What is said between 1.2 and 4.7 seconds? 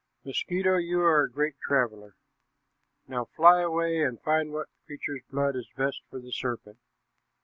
a great traveler. Now fly away and find what